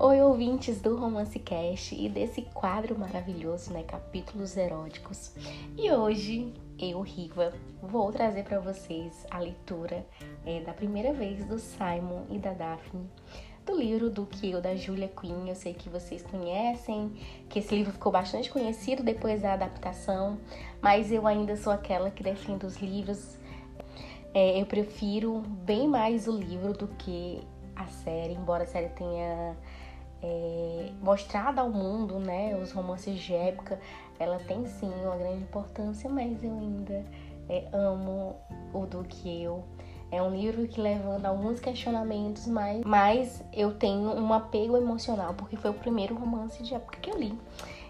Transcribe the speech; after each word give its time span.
Oi, 0.00 0.22
ouvintes 0.22 0.80
do 0.80 0.94
Romance 0.94 1.40
Cast 1.40 1.92
e 1.92 2.08
desse 2.08 2.42
quadro 2.42 2.96
maravilhoso, 2.96 3.72
né? 3.72 3.82
Capítulos 3.82 4.56
eróticos. 4.56 5.32
E 5.76 5.90
hoje 5.90 6.54
eu, 6.78 7.00
Riva, 7.00 7.52
vou 7.82 8.12
trazer 8.12 8.44
para 8.44 8.60
vocês 8.60 9.26
a 9.28 9.40
leitura 9.40 10.06
é, 10.46 10.60
da 10.60 10.72
primeira 10.72 11.12
vez 11.12 11.44
do 11.46 11.58
Simon 11.58 12.26
e 12.30 12.38
da 12.38 12.52
Daphne, 12.52 13.10
do 13.66 13.76
livro 13.76 14.08
do 14.08 14.24
Kill 14.24 14.60
da 14.60 14.76
Julia 14.76 15.08
Quinn. 15.08 15.48
Eu 15.48 15.56
sei 15.56 15.74
que 15.74 15.88
vocês 15.88 16.22
conhecem, 16.22 17.10
que 17.48 17.58
esse 17.58 17.74
livro 17.74 17.92
ficou 17.92 18.12
bastante 18.12 18.52
conhecido 18.52 19.02
depois 19.02 19.42
da 19.42 19.54
adaptação, 19.54 20.38
mas 20.80 21.10
eu 21.10 21.26
ainda 21.26 21.56
sou 21.56 21.72
aquela 21.72 22.08
que 22.08 22.22
defende 22.22 22.64
os 22.64 22.76
livros. 22.76 23.36
É, 24.32 24.60
eu 24.60 24.66
prefiro 24.66 25.40
bem 25.40 25.88
mais 25.88 26.28
o 26.28 26.38
livro 26.38 26.72
do 26.72 26.86
que 26.86 27.42
a 27.74 27.86
série, 27.86 28.34
embora 28.34 28.62
a 28.62 28.66
série 28.66 28.90
tenha 28.90 29.56
é, 30.22 30.90
mostrado 31.00 31.60
ao 31.60 31.70
mundo, 31.70 32.18
né, 32.18 32.56
os 32.56 32.72
romances 32.72 33.18
de 33.18 33.34
época, 33.34 33.78
ela 34.18 34.38
tem 34.38 34.66
sim 34.66 34.90
uma 35.04 35.16
grande 35.16 35.42
importância, 35.42 36.10
mas 36.10 36.42
eu 36.42 36.52
ainda 36.52 37.04
é, 37.48 37.68
amo 37.72 38.36
o 38.72 38.86
do 38.86 39.04
que 39.04 39.42
eu. 39.42 39.64
É 40.10 40.22
um 40.22 40.34
livro 40.34 40.66
que 40.66 40.80
levanta 40.80 41.28
alguns 41.28 41.60
questionamentos, 41.60 42.46
mas, 42.46 42.82
mas 42.84 43.44
eu 43.52 43.74
tenho 43.74 44.08
um 44.18 44.32
apego 44.32 44.76
emocional, 44.76 45.34
porque 45.34 45.56
foi 45.56 45.70
o 45.70 45.74
primeiro 45.74 46.14
romance 46.14 46.62
de 46.62 46.74
época 46.74 46.98
que 46.98 47.10
eu 47.10 47.18
li. 47.18 47.38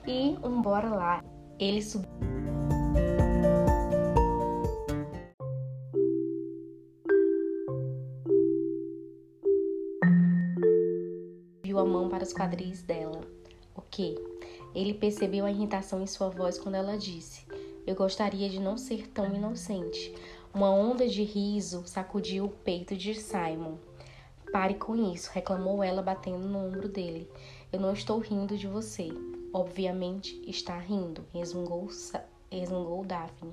E, 0.06 0.36
embora 0.44 0.88
lá, 0.88 1.22
ele 1.58 1.80
subiu. 1.80 2.47
A 11.78 11.84
mão 11.84 12.08
para 12.08 12.24
os 12.24 12.32
quadris 12.32 12.82
dela. 12.82 13.20
O 13.74 13.80
que? 13.82 14.16
Ele 14.74 14.92
percebeu 14.92 15.44
a 15.44 15.50
irritação 15.50 16.02
em 16.02 16.06
sua 16.06 16.28
voz 16.28 16.58
quando 16.58 16.74
ela 16.74 16.96
disse: 16.98 17.46
Eu 17.86 17.94
gostaria 17.94 18.48
de 18.48 18.60
não 18.60 18.76
ser 18.76 19.08
tão 19.08 19.34
inocente. 19.34 20.14
Uma 20.52 20.70
onda 20.70 21.06
de 21.06 21.22
riso 21.22 21.82
sacudiu 21.86 22.46
o 22.46 22.50
peito 22.50 22.96
de 22.96 23.14
Simon. 23.14 23.76
Pare 24.50 24.74
com 24.74 24.96
isso, 25.12 25.30
reclamou 25.32 25.82
ela, 25.82 26.02
batendo 26.02 26.46
no 26.46 26.66
ombro 26.66 26.88
dele. 26.88 27.30
Eu 27.70 27.78
não 27.78 27.92
estou 27.92 28.18
rindo 28.18 28.56
de 28.56 28.66
você. 28.66 29.08
Obviamente 29.52 30.42
está 30.48 30.78
rindo, 30.78 31.24
resmungou, 31.32 31.88
resmungou 32.50 33.04
Daphne. 33.04 33.52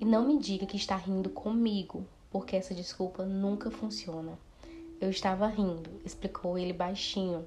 E 0.00 0.04
não 0.04 0.26
me 0.26 0.38
diga 0.38 0.64
que 0.64 0.76
está 0.76 0.96
rindo 0.96 1.28
comigo, 1.28 2.06
porque 2.30 2.56
essa 2.56 2.74
desculpa 2.74 3.24
nunca 3.24 3.70
funciona. 3.70 4.38
Eu 5.00 5.10
estava 5.10 5.46
rindo, 5.46 5.88
explicou 6.04 6.58
ele 6.58 6.72
baixinho, 6.72 7.46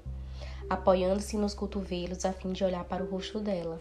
apoiando-se 0.70 1.36
nos 1.36 1.52
cotovelos 1.52 2.24
a 2.24 2.32
fim 2.32 2.50
de 2.50 2.64
olhar 2.64 2.82
para 2.84 3.04
o 3.04 3.10
rosto 3.10 3.38
dela, 3.40 3.78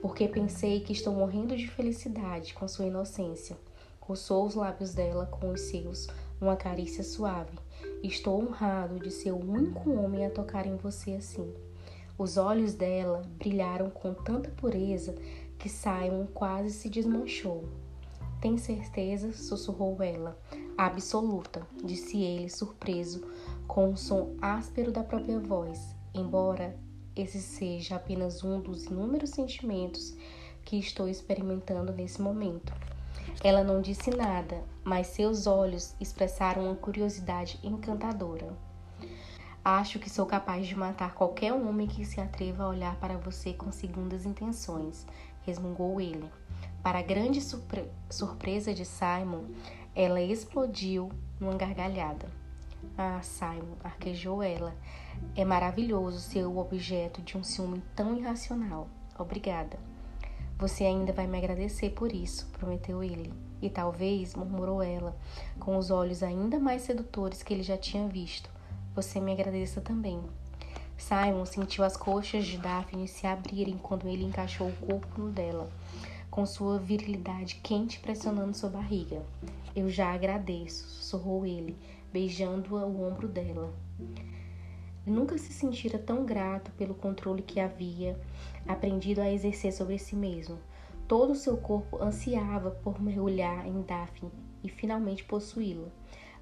porque 0.00 0.28
pensei 0.28 0.78
que 0.78 0.92
estou 0.92 1.12
morrendo 1.12 1.56
de 1.56 1.66
felicidade 1.66 2.54
com 2.54 2.68
sua 2.68 2.86
inocência. 2.86 3.56
Coçou 3.98 4.46
os 4.46 4.54
lábios 4.54 4.94
dela 4.94 5.26
com 5.26 5.50
os 5.50 5.62
seus, 5.62 6.06
uma 6.40 6.54
carícia 6.54 7.02
suave. 7.02 7.58
Estou 8.04 8.40
honrado 8.40 9.00
de 9.00 9.10
ser 9.10 9.32
o 9.32 9.50
único 9.50 9.90
homem 9.90 10.24
a 10.24 10.30
tocar 10.30 10.64
em 10.64 10.76
você 10.76 11.14
assim. 11.14 11.52
Os 12.16 12.36
olhos 12.36 12.72
dela 12.72 13.22
brilharam 13.36 13.90
com 13.90 14.14
tanta 14.14 14.48
pureza 14.50 15.12
que 15.58 15.68
Simon 15.68 16.26
quase 16.32 16.70
se 16.70 16.88
desmanchou. 16.88 17.64
Tem 18.40 18.56
certeza? 18.56 19.32
sussurrou 19.32 20.00
ela. 20.00 20.38
Absoluta, 20.78 21.66
disse 21.82 22.22
ele, 22.22 22.48
surpreso, 22.48 23.28
com 23.66 23.90
o 23.90 23.96
som 23.96 24.36
áspero 24.40 24.92
da 24.92 25.02
própria 25.02 25.40
voz, 25.40 25.92
embora 26.14 26.78
esse 27.16 27.40
seja 27.40 27.96
apenas 27.96 28.44
um 28.44 28.60
dos 28.60 28.84
inúmeros 28.84 29.30
sentimentos 29.30 30.16
que 30.64 30.78
estou 30.78 31.08
experimentando 31.08 31.92
nesse 31.92 32.22
momento. 32.22 32.72
Ela 33.42 33.64
não 33.64 33.82
disse 33.82 34.10
nada, 34.10 34.62
mas 34.84 35.08
seus 35.08 35.48
olhos 35.48 35.96
expressaram 36.00 36.66
uma 36.66 36.76
curiosidade 36.76 37.58
encantadora. 37.64 38.56
Acho 39.64 39.98
que 39.98 40.08
sou 40.08 40.26
capaz 40.26 40.64
de 40.64 40.76
matar 40.76 41.12
qualquer 41.12 41.52
homem 41.52 41.88
que 41.88 42.04
se 42.04 42.20
atreva 42.20 42.62
a 42.62 42.68
olhar 42.68 42.94
para 43.00 43.18
você 43.18 43.52
com 43.52 43.72
segundas 43.72 44.24
intenções, 44.24 45.04
resmungou 45.42 46.00
ele. 46.00 46.30
Para 46.82 47.02
grande 47.02 47.40
surpre 47.40 47.90
surpresa 48.08 48.72
de 48.72 48.84
Simon, 48.84 49.44
ela 49.94 50.20
explodiu 50.20 51.10
numa 51.40 51.54
gargalhada. 51.54 52.28
Ah, 52.96 53.20
Simon, 53.22 53.76
arquejou 53.82 54.42
ela. 54.42 54.74
É 55.34 55.44
maravilhoso 55.44 56.20
ser 56.20 56.44
o 56.44 56.58
objeto 56.58 57.22
de 57.22 57.36
um 57.36 57.42
ciúme 57.42 57.82
tão 57.94 58.16
irracional. 58.16 58.88
Obrigada. 59.18 59.78
Você 60.58 60.84
ainda 60.84 61.12
vai 61.12 61.26
me 61.26 61.38
agradecer 61.38 61.90
por 61.90 62.12
isso, 62.12 62.46
prometeu 62.52 63.02
ele. 63.02 63.32
E 63.60 63.68
talvez, 63.68 64.34
murmurou 64.34 64.82
ela, 64.82 65.16
com 65.58 65.76
os 65.76 65.90
olhos 65.90 66.22
ainda 66.22 66.58
mais 66.58 66.82
sedutores 66.82 67.42
que 67.42 67.52
ele 67.52 67.62
já 67.62 67.76
tinha 67.76 68.08
visto. 68.08 68.50
Você 68.94 69.20
me 69.20 69.32
agradeça 69.32 69.80
também. 69.80 70.20
Simon 70.96 71.44
sentiu 71.44 71.84
as 71.84 71.96
coxas 71.96 72.44
de 72.46 72.58
Daphne 72.58 73.06
se 73.06 73.26
abrirem 73.26 73.78
quando 73.78 74.08
ele 74.08 74.24
encaixou 74.24 74.68
o 74.68 74.86
corpo 74.86 75.20
no 75.20 75.30
dela 75.30 75.68
com 76.30 76.44
sua 76.46 76.78
virilidade 76.78 77.56
quente 77.62 78.00
pressionando 78.00 78.56
sua 78.56 78.68
barriga. 78.68 79.22
Eu 79.74 79.88
já 79.88 80.12
agradeço, 80.12 80.88
sussurrou 80.88 81.46
ele, 81.46 81.76
beijando-a 82.12 82.84
o 82.84 83.06
ombro 83.06 83.28
dela. 83.28 83.72
Nunca 85.06 85.38
se 85.38 85.52
sentira 85.52 85.98
tão 85.98 86.24
grato 86.24 86.70
pelo 86.72 86.94
controle 86.94 87.42
que 87.42 87.60
havia 87.60 88.20
aprendido 88.66 89.20
a 89.20 89.32
exercer 89.32 89.72
sobre 89.72 89.98
si 89.98 90.14
mesmo. 90.14 90.58
Todo 91.06 91.32
o 91.32 91.36
seu 91.36 91.56
corpo 91.56 92.02
ansiava 92.02 92.70
por 92.70 93.00
mergulhar 93.00 93.66
em 93.66 93.80
Daphne 93.80 94.30
e 94.62 94.68
finalmente 94.68 95.24
possuí-la. 95.24 95.88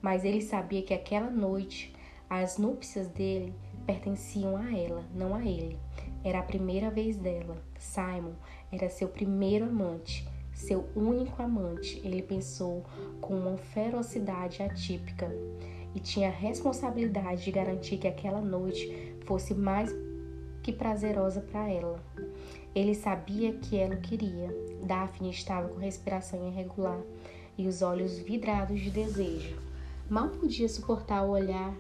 Mas 0.02 0.24
ele 0.24 0.42
sabia 0.42 0.82
que 0.82 0.92
aquela 0.92 1.30
noite 1.30 1.94
as 2.28 2.58
núpcias 2.58 3.06
dele 3.08 3.54
pertenciam 3.86 4.56
a 4.56 4.76
ela, 4.76 5.04
não 5.14 5.34
a 5.34 5.44
ele. 5.44 5.78
Era 6.24 6.40
a 6.40 6.42
primeira 6.42 6.90
vez 6.90 7.16
dela. 7.16 7.56
Simon 7.78 8.32
era 8.72 8.90
seu 8.90 9.08
primeiro 9.08 9.64
amante, 9.64 10.28
seu 10.52 10.88
único 10.96 11.40
amante, 11.42 12.00
ele 12.02 12.22
pensou 12.22 12.82
com 13.20 13.34
uma 13.34 13.56
ferocidade 13.58 14.62
atípica 14.62 15.30
e 15.94 16.00
tinha 16.00 16.28
a 16.28 16.32
responsabilidade 16.32 17.44
de 17.44 17.52
garantir 17.52 17.98
que 17.98 18.08
aquela 18.08 18.40
noite 18.40 19.14
fosse 19.24 19.54
mais 19.54 19.90
que 20.62 20.72
prazerosa 20.72 21.40
para 21.40 21.70
ela. 21.70 22.02
Ele 22.74 22.94
sabia 22.94 23.52
que 23.52 23.76
ela 23.76 23.94
o 23.94 24.00
queria. 24.00 24.48
Daphne 24.82 25.30
estava 25.30 25.68
com 25.68 25.78
respiração 25.78 26.48
irregular 26.48 27.00
e 27.56 27.68
os 27.68 27.82
olhos 27.82 28.18
vidrados 28.18 28.80
de 28.80 28.90
desejo. 28.90 29.56
Mal 30.08 30.30
podia 30.30 30.68
suportar 30.68 31.22
o 31.22 31.30
olhar 31.30 31.74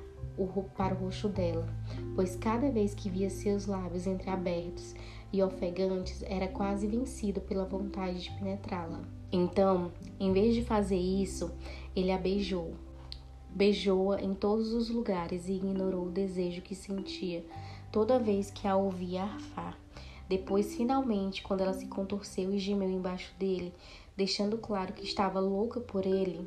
para 0.76 0.94
o 0.94 0.98
rosto 0.98 1.28
dela, 1.28 1.66
pois 2.14 2.36
cada 2.36 2.70
vez 2.70 2.94
que 2.94 3.08
via 3.08 3.30
seus 3.30 3.66
lábios 3.66 4.06
entreabertos 4.06 4.94
e 5.32 5.42
ofegantes, 5.42 6.22
era 6.22 6.48
quase 6.48 6.86
vencido 6.86 7.40
pela 7.40 7.64
vontade 7.64 8.22
de 8.22 8.30
penetrá-la. 8.32 9.02
Então, 9.30 9.92
em 10.20 10.32
vez 10.32 10.54
de 10.54 10.62
fazer 10.62 10.98
isso, 10.98 11.52
ele 11.94 12.12
a 12.12 12.18
beijou. 12.18 12.74
Beijou-a 13.50 14.20
em 14.20 14.34
todos 14.34 14.72
os 14.72 14.88
lugares 14.88 15.48
e 15.48 15.54
ignorou 15.54 16.06
o 16.06 16.10
desejo 16.10 16.62
que 16.62 16.74
sentia 16.74 17.44
toda 17.90 18.18
vez 18.18 18.50
que 18.50 18.68
a 18.68 18.76
ouvia 18.76 19.22
arfar. 19.22 19.78
Depois, 20.28 20.74
finalmente, 20.74 21.42
quando 21.42 21.62
ela 21.62 21.72
se 21.72 21.86
contorceu 21.86 22.52
e 22.52 22.58
gemeu 22.58 22.90
embaixo 22.90 23.32
dele, 23.38 23.72
deixando 24.16 24.58
claro 24.58 24.92
que 24.92 25.04
estava 25.04 25.40
louca 25.40 25.80
por 25.80 26.04
ele, 26.04 26.46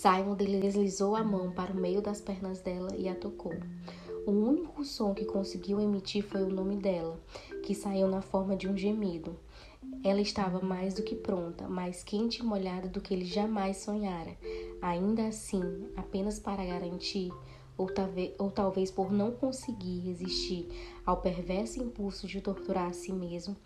Simon 0.00 0.36
deslizou 0.36 1.16
a 1.16 1.24
mão 1.24 1.50
para 1.50 1.72
o 1.72 1.76
meio 1.76 2.00
das 2.00 2.20
pernas 2.20 2.60
dela 2.60 2.94
e 2.96 3.08
a 3.08 3.16
tocou. 3.16 3.54
O 4.24 4.30
único 4.30 4.84
som 4.84 5.12
que 5.12 5.24
conseguiu 5.24 5.80
emitir 5.80 6.22
foi 6.22 6.44
o 6.44 6.48
nome 6.48 6.76
dela, 6.76 7.20
que 7.64 7.74
saiu 7.74 8.06
na 8.06 8.22
forma 8.22 8.54
de 8.54 8.68
um 8.68 8.76
gemido. 8.76 9.36
Ela 10.04 10.20
estava 10.20 10.60
mais 10.60 10.94
do 10.94 11.02
que 11.02 11.16
pronta, 11.16 11.66
mais 11.66 12.04
quente 12.04 12.38
e 12.38 12.44
molhada 12.44 12.86
do 12.86 13.00
que 13.00 13.12
ele 13.12 13.24
jamais 13.24 13.78
sonhara. 13.78 14.38
Ainda 14.80 15.26
assim, 15.26 15.88
apenas 15.96 16.38
para 16.38 16.64
garantir, 16.64 17.32
ou, 17.78 17.86
talvez, 17.86 18.34
ou 18.38 18.50
talvez 18.50 18.90
por 18.90 19.12
não 19.12 19.30
conseguir 19.30 20.00
resistir 20.00 20.68
ao 21.06 21.18
perverso 21.18 21.80
impulso 21.80 22.26
de 22.26 22.40
torturar 22.40 22.88
a 22.88 22.92
si 22.92 23.12
mesmo, 23.12 23.56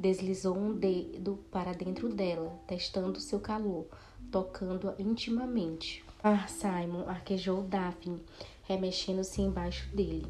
deslizou 0.00 0.56
um 0.56 0.72
dedo 0.72 1.38
para 1.50 1.72
dentro 1.72 2.08
dela, 2.08 2.58
testando 2.66 3.20
seu 3.20 3.38
calor, 3.38 3.86
tocando-a 4.32 4.94
intimamente. 4.98 6.02
Ah, 6.24 6.48
Simon, 6.48 7.06
arquejou 7.06 7.62
Daphne, 7.62 8.20
remexendo-se 8.62 9.42
embaixo 9.42 9.94
dele. 9.94 10.26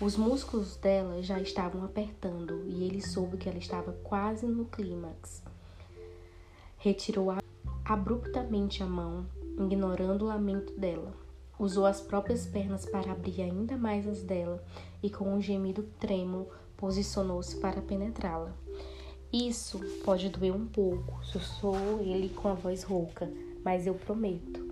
Os 0.00 0.16
músculos 0.16 0.76
dela 0.76 1.22
já 1.22 1.40
estavam 1.40 1.84
apertando 1.84 2.64
e 2.66 2.84
ele 2.84 3.00
soube 3.00 3.36
que 3.36 3.48
ela 3.48 3.58
estava 3.58 3.92
quase 4.02 4.44
no 4.44 4.64
clímax. 4.64 5.42
Retirou 6.76 7.28
abruptamente 7.84 8.82
a 8.82 8.86
mão, 8.86 9.24
ignorando 9.58 10.22
o 10.22 10.28
lamento 10.28 10.78
dela. 10.78 11.23
Usou 11.58 11.86
as 11.86 12.00
próprias 12.00 12.46
pernas 12.46 12.84
para 12.84 13.12
abrir 13.12 13.42
ainda 13.42 13.76
mais 13.76 14.06
as 14.06 14.22
dela 14.22 14.62
e, 15.02 15.08
com 15.08 15.32
um 15.32 15.40
gemido 15.40 15.84
trêmulo, 16.00 16.48
posicionou-se 16.76 17.56
para 17.60 17.80
penetrá-la. 17.80 18.52
Isso 19.32 19.80
pode 20.04 20.28
doer 20.28 20.54
um 20.54 20.66
pouco, 20.66 21.24
sussurrou 21.24 22.00
ele 22.00 22.28
com 22.28 22.48
a 22.48 22.54
voz 22.54 22.82
rouca, 22.82 23.30
mas 23.64 23.86
eu 23.86 23.94
prometo. 23.94 24.64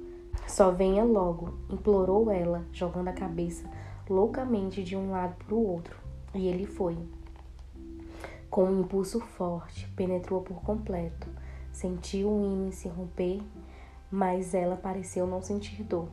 Só 0.46 0.70
venha 0.70 1.04
logo, 1.04 1.54
implorou 1.70 2.30
ela, 2.30 2.64
jogando 2.72 3.08
a 3.08 3.12
cabeça 3.12 3.68
loucamente 4.08 4.82
de 4.82 4.96
um 4.96 5.10
lado 5.10 5.34
para 5.44 5.54
o 5.54 5.66
outro. 5.66 5.96
E 6.34 6.46
ele 6.46 6.66
foi. 6.66 6.98
Com 8.50 8.64
um 8.64 8.80
impulso 8.80 9.20
forte, 9.20 9.88
penetrou 9.96 10.42
por 10.42 10.62
completo. 10.62 11.28
Sentiu 11.72 12.30
o 12.30 12.44
ímã 12.44 12.70
se 12.70 12.86
romper, 12.88 13.40
mas 14.10 14.54
ela 14.54 14.76
pareceu 14.76 15.26
não 15.26 15.40
sentir 15.40 15.82
dor. 15.84 16.08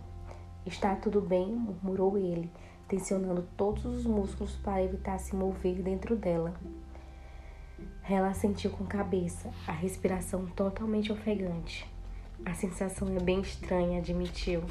Está 0.65 0.95
tudo 0.95 1.21
bem, 1.21 1.47
murmurou 1.47 2.17
ele, 2.17 2.51
tensionando 2.87 3.47
todos 3.55 3.85
os 3.85 4.05
músculos 4.05 4.55
para 4.57 4.83
evitar 4.83 5.17
se 5.17 5.35
mover 5.35 5.81
dentro 5.81 6.15
dela. 6.15 6.53
Ela 8.07 8.33
sentiu 8.33 8.71
com 8.71 8.85
cabeça, 8.85 9.49
a 9.67 9.71
respiração 9.71 10.45
totalmente 10.47 11.11
ofegante. 11.11 11.89
A 12.45 12.53
sensação 12.53 13.07
é 13.15 13.19
bem 13.19 13.41
estranha, 13.41 13.99
admitiu. 13.99 14.63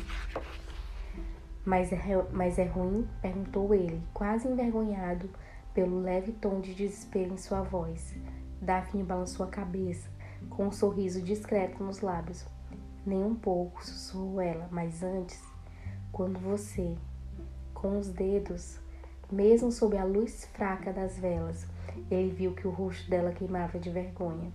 Mas 1.65 1.93
é, 1.93 1.99
mas 2.33 2.59
é 2.59 2.65
ruim? 2.65 3.07
perguntou 3.21 3.75
ele, 3.75 4.03
quase 4.13 4.49
envergonhado 4.49 5.29
pelo 5.75 6.01
leve 6.01 6.33
tom 6.33 6.61
de 6.61 6.75
desespero 6.75 7.33
em 7.33 7.37
sua 7.37 7.63
voz. 7.63 8.15
Daphne 8.61 9.03
balançou 9.03 9.47
a 9.47 9.49
cabeça, 9.49 10.11
com 10.51 10.67
um 10.67 10.73
sorriso 10.73 11.23
discreto 11.23 11.83
nos 11.83 12.01
lábios. 12.01 12.47
Nem 13.07 13.23
um 13.23 13.35
pouco, 13.35 13.85
sussurrou 13.85 14.41
ela, 14.41 14.69
mas 14.71 15.03
antes 15.03 15.41
quando 16.13 16.39
você, 16.39 16.97
com 17.75 17.99
os 17.99 18.09
dedos, 18.09 18.79
mesmo 19.31 19.71
sob 19.71 19.97
a 19.97 20.05
luz 20.05 20.47
fraca 20.55 20.93
das 20.93 21.19
velas, 21.19 21.67
ele 22.11 22.31
viu 22.31 22.55
que 22.55 22.67
o 22.67 22.71
rosto 22.71 23.09
dela 23.11 23.33
queimava 23.33 23.79
de 23.79 23.91
vergonha. 23.91 24.53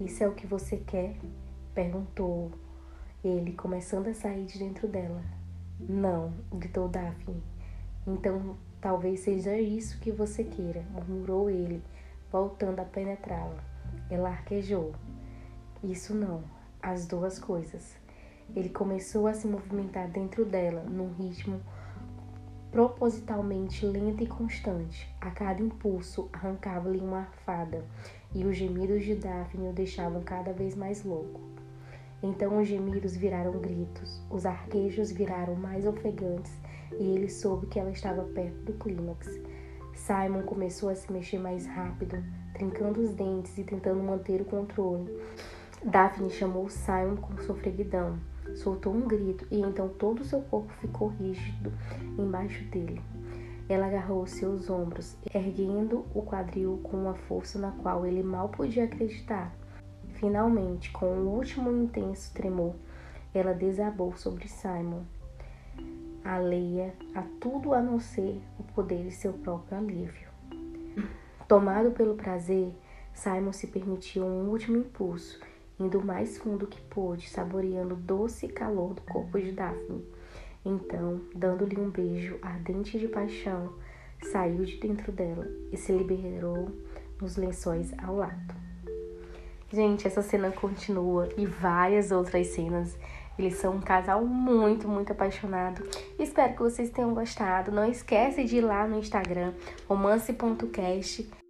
Isso 0.00 0.22
é 0.22 0.28
o 0.28 0.34
que 0.34 0.46
você 0.46 0.76
quer? 0.76 1.16
perguntou 1.74 2.52
ele, 3.24 3.52
começando 3.52 4.08
a 4.08 4.14
sair 4.14 4.44
de 4.44 4.58
dentro 4.58 4.86
dela. 4.86 5.22
Não, 5.80 6.32
gritou 6.52 6.88
Daphne. 6.88 7.42
Então 8.06 8.56
talvez 8.80 9.20
seja 9.20 9.56
isso 9.56 9.98
que 9.98 10.12
você 10.12 10.44
queira, 10.44 10.84
murmurou 10.92 11.48
ele, 11.48 11.82
voltando 12.30 12.80
a 12.80 12.84
penetrá-la. 12.84 13.64
Ela 14.10 14.28
arquejou. 14.28 14.94
Isso 15.82 16.14
não, 16.14 16.44
as 16.82 17.06
duas 17.06 17.38
coisas. 17.38 17.96
Ele 18.54 18.68
começou 18.68 19.26
a 19.26 19.34
se 19.34 19.46
movimentar 19.46 20.08
dentro 20.08 20.44
dela 20.44 20.82
num 20.84 21.12
ritmo 21.12 21.60
propositalmente 22.74 23.86
lento 23.86 24.24
e 24.24 24.26
constante. 24.26 25.08
A 25.20 25.30
cada 25.30 25.62
impulso 25.62 26.28
arrancava-lhe 26.32 26.98
uma 26.98 27.18
arfada, 27.18 27.84
e 28.34 28.44
os 28.44 28.56
gemidos 28.56 29.04
de 29.04 29.14
Daphne 29.14 29.68
o 29.68 29.72
deixavam 29.72 30.22
cada 30.24 30.52
vez 30.52 30.74
mais 30.74 31.04
louco. 31.04 31.40
Então 32.20 32.60
os 32.60 32.66
gemidos 32.66 33.14
viraram 33.14 33.52
gritos, 33.60 34.20
os 34.28 34.44
arquejos 34.44 35.12
viraram 35.12 35.54
mais 35.54 35.86
ofegantes, 35.86 36.52
e 36.98 37.14
ele 37.14 37.28
soube 37.28 37.68
que 37.68 37.78
ela 37.78 37.92
estava 37.92 38.24
perto 38.24 38.56
do 38.64 38.72
clímax. 38.72 39.40
Simon 39.94 40.42
começou 40.42 40.88
a 40.88 40.96
se 40.96 41.12
mexer 41.12 41.38
mais 41.38 41.66
rápido, 41.66 42.16
trincando 42.54 43.00
os 43.00 43.14
dentes 43.14 43.56
e 43.56 43.62
tentando 43.62 44.02
manter 44.02 44.40
o 44.40 44.44
controle. 44.44 45.16
Daphne 45.84 46.28
chamou 46.28 46.68
Simon 46.68 47.16
com 47.16 47.38
sofreguidão 47.38 48.18
soltou 48.54 48.94
um 48.94 49.06
grito 49.06 49.46
e 49.50 49.60
então 49.60 49.88
todo 49.88 50.20
o 50.20 50.24
seu 50.24 50.40
corpo 50.42 50.72
ficou 50.74 51.08
rígido 51.08 51.72
embaixo 52.18 52.64
dele. 52.64 53.00
Ela 53.68 53.86
agarrou 53.86 54.26
seus 54.26 54.68
ombros, 54.68 55.16
erguendo 55.34 56.04
o 56.14 56.22
quadril 56.22 56.80
com 56.82 56.98
uma 56.98 57.14
força 57.14 57.58
na 57.58 57.70
qual 57.72 58.04
ele 58.04 58.22
mal 58.22 58.48
podia 58.48 58.84
acreditar. 58.84 59.54
Finalmente, 60.14 60.90
com 60.90 61.06
um 61.06 61.28
último 61.28 61.70
intenso 61.70 62.32
tremor, 62.34 62.74
ela 63.32 63.52
desabou 63.52 64.16
sobre 64.16 64.48
Simon, 64.48 65.02
alheia 66.24 66.94
a 67.14 67.22
tudo 67.40 67.74
a 67.74 67.80
não 67.80 67.98
ser 67.98 68.40
o 68.58 68.62
poder 68.62 69.04
de 69.04 69.10
seu 69.10 69.32
próprio 69.32 69.78
alívio. 69.78 70.28
Tomado 71.48 71.90
pelo 71.90 72.14
prazer, 72.14 72.72
Simon 73.12 73.52
se 73.52 73.66
permitiu 73.66 74.24
um 74.24 74.48
último 74.48 74.78
impulso 74.78 75.40
indo 75.78 75.98
o 75.98 76.04
mais 76.04 76.38
fundo 76.38 76.66
que 76.66 76.80
pôde, 76.82 77.28
saboreando 77.28 77.94
o 77.94 77.98
doce 77.98 78.48
calor 78.48 78.94
do 78.94 79.02
corpo 79.02 79.40
de 79.40 79.52
Daphne. 79.52 80.04
Então, 80.64 81.20
dando-lhe 81.34 81.78
um 81.78 81.90
beijo 81.90 82.38
ardente 82.40 82.98
de 82.98 83.08
paixão, 83.08 83.72
saiu 84.22 84.64
de 84.64 84.76
dentro 84.76 85.12
dela 85.12 85.46
e 85.70 85.76
se 85.76 85.92
liberou 85.92 86.70
nos 87.20 87.36
lençóis 87.36 87.92
ao 87.98 88.16
lado. 88.16 88.54
Gente, 89.70 90.06
essa 90.06 90.22
cena 90.22 90.50
continua 90.50 91.28
e 91.36 91.44
várias 91.44 92.10
outras 92.10 92.46
cenas. 92.48 92.96
Eles 93.36 93.56
são 93.56 93.74
um 93.74 93.80
casal 93.80 94.24
muito, 94.24 94.86
muito 94.88 95.10
apaixonado. 95.10 95.84
Espero 96.18 96.54
que 96.54 96.62
vocês 96.62 96.90
tenham 96.90 97.12
gostado. 97.12 97.72
Não 97.72 97.84
esquece 97.84 98.44
de 98.44 98.58
ir 98.58 98.60
lá 98.60 98.86
no 98.86 98.98
Instagram, 98.98 99.52
romance.cast 99.88 101.43